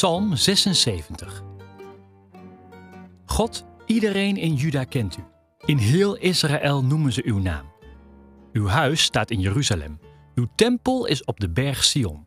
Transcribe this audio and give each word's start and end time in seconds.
Psalm 0.00 0.36
76. 0.36 1.42
God, 3.24 3.64
iedereen 3.86 4.36
in 4.36 4.54
Juda 4.54 4.84
kent 4.84 5.16
u. 5.16 5.24
In 5.64 5.76
heel 5.76 6.16
Israël 6.16 6.84
noemen 6.84 7.12
ze 7.12 7.22
uw 7.24 7.38
naam. 7.38 7.72
Uw 8.52 8.66
huis 8.66 9.02
staat 9.02 9.30
in 9.30 9.40
Jeruzalem. 9.40 10.00
Uw 10.34 10.46
tempel 10.54 11.06
is 11.06 11.24
op 11.24 11.40
de 11.40 11.50
berg 11.50 11.84
Sion. 11.84 12.26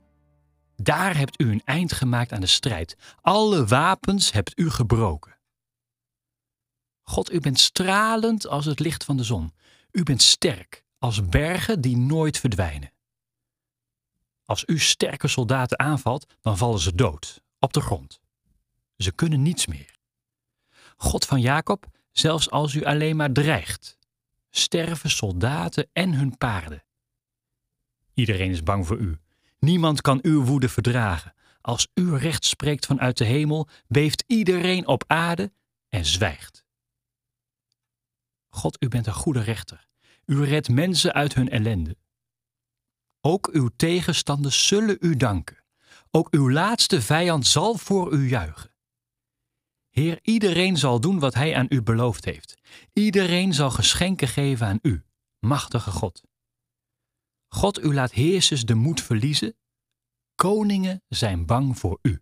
Daar 0.76 1.17
hebt 1.17 1.41
u 1.41 1.52
een 1.52 1.62
eind 1.66 1.94
gemaakt 1.94 2.31
aan 2.31 2.41
de 2.41 2.48
strijd. 2.48 2.98
Alle 3.22 3.66
wapens 3.66 4.31
hebt 4.31 4.59
u 4.59 4.70
gebroken. 4.70 5.38
God, 7.02 7.34
u 7.34 7.40
bent 7.40 7.59
stralend 7.59 8.48
als 8.48 8.66
het 8.66 8.80
licht 8.80 9.03
van 9.03 9.17
de 9.17 9.23
zon. 9.23 9.53
U 9.92 10.03
bent 10.03 10.22
sterk 10.22 10.84
als 10.98 11.30
bergen 11.30 11.81
die 11.81 11.98
nooit 11.98 12.38
verdwijnen. 12.38 12.92
Als 14.45 14.64
u 14.67 14.80
sterke 14.80 15.28
soldaten 15.28 15.80
aanvalt, 15.80 16.34
dan 16.42 16.58
vallen 16.58 16.80
ze 16.80 16.95
dood, 16.95 17.42
op 17.63 17.73
de 17.73 17.81
grond. 17.81 18.22
Ze 18.98 19.12
kunnen 19.12 19.41
niets 19.41 19.67
meer. 19.67 19.99
God 20.98 21.26
van 21.26 21.41
Jacob, 21.41 21.86
zelfs 22.12 22.49
als 22.49 22.73
u 22.73 22.84
alleen 22.84 23.16
maar 23.16 23.31
dreigt, 23.31 23.98
sterven 24.49 25.09
soldaten 25.09 25.89
en 25.94 26.13
hun 26.13 26.38
paarden. 26.38 26.84
Iedereen 28.13 28.52
is 28.52 28.63
bang 28.63 28.88
voor 28.88 28.98
u. 28.98 29.17
Niemand 29.59 30.02
kan 30.02 30.20
uw 30.22 30.44
woede 30.44 30.70
verdragen. 30.70 31.34
Als 31.61 31.88
u 31.94 32.16
recht 32.16 32.45
spreekt 32.45 32.86
vanuit 32.86 33.17
de 33.17 33.25
hemel, 33.25 33.67
beeft 33.88 34.23
iedereen 34.28 34.88
op 34.88 35.03
aarde 35.08 35.52
en 35.89 36.06
zwijgt. 36.06 36.66
God, 38.50 38.84
u 38.84 38.88
bent 38.88 39.08
een 39.08 39.14
goede 39.14 39.41
rechter. 39.41 39.88
U 40.25 40.44
redt 40.44 40.69
mensen 40.69 41.14
uit 41.14 41.34
hun 41.34 41.50
ellende. 41.50 41.97
Ook 43.22 43.50
uw 43.52 43.69
tegenstanders 43.75 44.67
zullen 44.67 44.97
u 45.00 45.16
danken. 45.16 45.62
Ook 46.16 46.28
uw 46.31 46.52
laatste 46.52 47.02
vijand 47.02 47.47
zal 47.47 47.78
voor 47.78 48.14
u 48.14 48.28
juichen. 48.28 48.72
Heer, 49.89 50.19
iedereen 50.22 50.78
zal 50.78 51.00
doen 51.00 51.19
wat 51.19 51.33
hij 51.33 51.56
aan 51.56 51.66
u 51.69 51.81
beloofd 51.81 52.25
heeft. 52.25 52.56
Iedereen 52.94 53.53
zal 53.53 53.72
geschenken 53.72 54.28
geven 54.28 54.67
aan 54.67 54.80
u, 54.81 55.03
machtige 55.39 55.91
God. 55.91 56.23
God, 57.47 57.84
u 57.84 57.94
laat 57.94 58.11
heersers 58.11 58.66
de 58.66 58.73
moed 58.73 59.02
verliezen. 59.02 59.58
Koningen 60.36 61.03
zijn 61.08 61.45
bang 61.45 61.78
voor 61.78 62.00
u. 62.02 62.22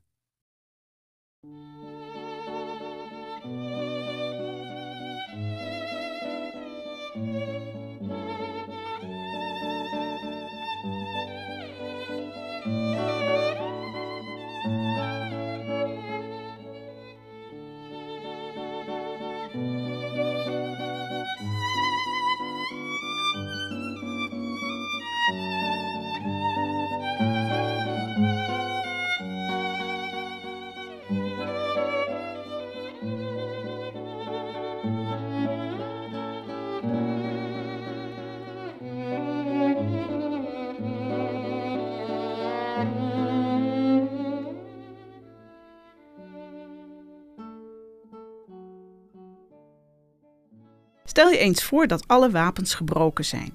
Stel 51.06 51.30
je 51.30 51.38
eens 51.38 51.64
voor 51.64 51.88
dat 51.88 52.08
alle 52.08 52.30
wapens 52.32 52.74
gebroken 52.74 53.26
zijn. 53.26 53.54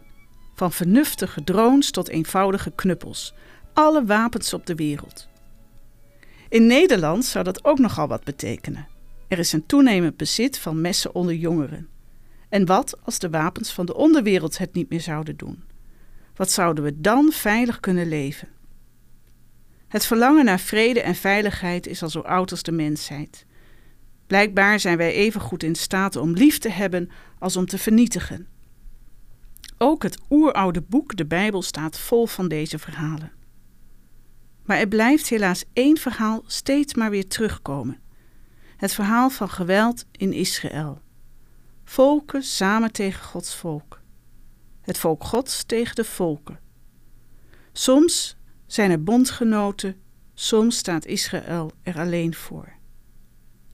Van 0.54 0.72
vernuftige 0.72 1.44
drones 1.44 1.90
tot 1.90 2.08
eenvoudige 2.08 2.72
knuppels. 2.74 3.34
Alle 3.72 4.04
wapens 4.04 4.52
op 4.52 4.66
de 4.66 4.74
wereld. 4.74 5.28
In 6.48 6.66
Nederland 6.66 7.24
zou 7.24 7.44
dat 7.44 7.64
ook 7.64 7.78
nogal 7.78 8.08
wat 8.08 8.24
betekenen. 8.24 8.86
Er 9.28 9.38
is 9.38 9.52
een 9.52 9.66
toenemend 9.66 10.16
bezit 10.16 10.58
van 10.58 10.80
messen 10.80 11.14
onder 11.14 11.34
jongeren. 11.34 11.88
En 12.48 12.66
wat 12.66 12.98
als 13.04 13.18
de 13.18 13.30
wapens 13.30 13.72
van 13.72 13.86
de 13.86 13.94
onderwereld 13.94 14.58
het 14.58 14.72
niet 14.72 14.90
meer 14.90 15.00
zouden 15.00 15.36
doen? 15.36 15.64
Wat 16.36 16.50
zouden 16.50 16.84
we 16.84 17.00
dan 17.00 17.32
veilig 17.32 17.80
kunnen 17.80 18.08
leven? 18.08 18.48
Het 19.88 20.06
verlangen 20.06 20.44
naar 20.44 20.60
vrede 20.60 21.00
en 21.00 21.14
veiligheid 21.14 21.86
is 21.86 22.02
al 22.02 22.10
zo 22.10 22.20
oud 22.20 22.50
als 22.50 22.62
de 22.62 22.72
mensheid. 22.72 23.46
Blijkbaar 24.26 24.80
zijn 24.80 24.96
wij 24.96 25.12
even 25.12 25.40
goed 25.40 25.62
in 25.62 25.74
staat 25.74 26.16
om 26.16 26.32
lief 26.32 26.58
te 26.58 26.70
hebben 26.70 27.10
als 27.38 27.56
om 27.56 27.66
te 27.66 27.78
vernietigen. 27.78 28.46
Ook 29.78 30.02
het 30.02 30.18
oeroude 30.30 30.82
boek, 30.82 31.16
de 31.16 31.26
Bijbel, 31.26 31.62
staat 31.62 31.98
vol 31.98 32.26
van 32.26 32.48
deze 32.48 32.78
verhalen. 32.78 33.32
Maar 34.64 34.78
er 34.78 34.88
blijft 34.88 35.28
helaas 35.28 35.64
één 35.72 35.98
verhaal 35.98 36.42
steeds 36.46 36.94
maar 36.94 37.10
weer 37.10 37.28
terugkomen: 37.28 38.00
het 38.76 38.92
verhaal 38.92 39.30
van 39.30 39.48
geweld 39.48 40.04
in 40.12 40.32
Israël. 40.32 41.00
Volken 41.84 42.42
samen 42.42 42.92
tegen 42.92 43.24
Gods 43.24 43.54
volk. 43.54 44.00
Het 44.80 44.98
volk 44.98 45.24
Gods 45.24 45.64
tegen 45.64 45.94
de 45.94 46.04
volken. 46.04 46.58
Soms 47.72 48.36
zijn 48.66 48.90
er 48.90 49.02
bondgenoten, 49.02 49.96
soms 50.34 50.76
staat 50.76 51.06
Israël 51.06 51.72
er 51.82 51.98
alleen 51.98 52.34
voor. 52.34 52.75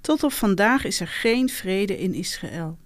Tot 0.03 0.23
op 0.23 0.33
vandaag 0.33 0.85
is 0.85 1.01
er 1.01 1.09
geen 1.09 1.49
vrede 1.49 1.99
in 1.99 2.15
Israël. 2.15 2.79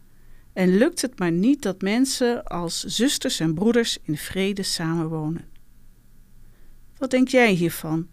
En 0.52 0.76
lukt 0.76 1.02
het 1.02 1.18
maar 1.18 1.32
niet 1.32 1.62
dat 1.62 1.80
mensen 1.80 2.44
als 2.44 2.80
zusters 2.80 3.40
en 3.40 3.54
broeders 3.54 3.98
in 4.02 4.16
vrede 4.16 4.62
samenwonen. 4.62 5.44
Wat 6.98 7.10
denk 7.10 7.28
jij 7.28 7.52
hiervan? 7.52 8.08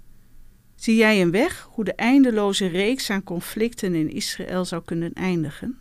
Zie 0.76 0.96
jij 0.96 1.22
een 1.22 1.32
weg 1.32 1.68
hoe 1.70 1.84
de 1.84 1.94
eindeloze 1.94 2.66
reeks 2.66 3.10
aan 3.10 3.24
conflicten 3.24 3.96
in 3.96 4.10
Israël 4.10 4.66
zou 4.66 4.84
kunnen 4.86 5.14
eindigen? 5.14 5.78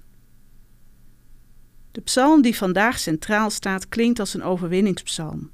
De 1.93 2.00
psalm 2.00 2.43
die 2.43 2.56
vandaag 2.56 2.99
centraal 2.99 3.50
staat 3.50 3.88
klinkt 3.88 4.19
als 4.19 4.34
een 4.34 4.43
overwinningspsalm. 4.43 5.50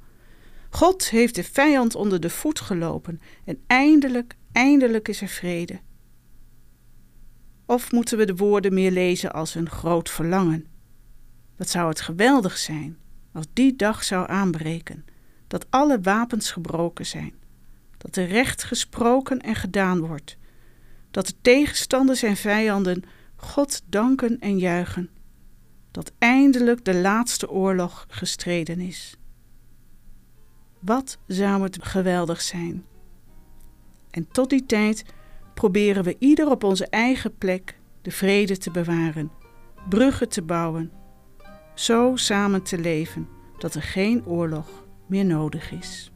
God 0.71 1.11
heeft 1.11 1.35
de 1.35 1.45
vijand 1.45 1.95
onder 1.95 2.21
de 2.21 2.31
voet 2.31 2.61
gelopen 2.61 3.21
en 3.45 3.63
eindelijk, 3.67 4.35
eindelijk 4.53 5.09
is 5.09 5.21
er 5.21 5.29
vrede. 5.29 5.81
Of 7.69 7.93
moeten 7.93 8.19
we 8.19 8.25
de 8.25 8.37
woorden 8.37 8.75
meer 8.75 8.91
lezen 8.91 9.33
als 9.33 9.55
een 9.55 9.71
groot 9.71 10.11
verlangen? 10.11 10.67
Wat 11.57 11.69
zou 11.69 11.89
het 11.89 12.01
geweldig 12.01 12.57
zijn 12.57 12.99
als 13.33 13.47
die 13.53 13.77
dag 13.77 14.05
zou 14.05 14.29
aanbreken, 14.29 15.05
dat 15.47 15.67
alle 15.71 16.01
wapens 16.01 16.51
gebroken 16.51 17.07
zijn, 17.07 17.33
dat 17.99 18.17
er 18.17 18.27
recht 18.27 18.63
gesproken 18.63 19.41
en 19.41 19.55
gedaan 19.55 20.01
wordt, 20.01 20.37
dat 21.11 21.27
de 21.27 21.35
tegenstanders 21.43 22.23
en 22.23 22.37
vijanden 22.37 23.03
God 23.37 23.83
danken 23.87 24.39
en 24.41 24.59
juichen, 24.59 25.11
dat 25.91 26.13
eindelijk 26.19 26.85
de 26.85 26.95
laatste 26.95 27.51
oorlog 27.51 28.07
gestreden 28.09 28.81
is. 28.81 29.17
Wat 30.79 31.19
zou 31.27 31.63
het 31.63 31.79
geweldig 31.85 32.41
zijn? 32.41 32.85
En 34.11 34.29
tot 34.33 34.51
die 34.51 34.67
tijd 34.67 35.05
proberen 35.59 36.05
we 36.05 36.17
ieder 36.19 36.51
op 36.51 36.65
onze 36.65 36.87
eigen 36.87 37.37
plek 37.37 37.79
de 38.03 38.11
vrede 38.11 38.57
te 38.57 38.71
bewaren, 38.71 39.31
bruggen 39.89 40.29
te 40.29 40.43
bouwen, 40.43 40.93
zo 41.75 42.17
samen 42.17 42.63
te 42.63 42.79
leven 42.79 43.29
dat 43.57 43.75
er 43.75 43.83
geen 43.83 44.27
oorlog 44.27 44.87
meer 45.07 45.25
nodig 45.25 45.71
is. 45.73 46.13